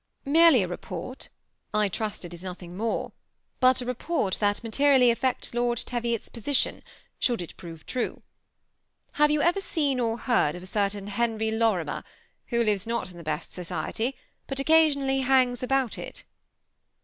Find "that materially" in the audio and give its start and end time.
4.39-5.11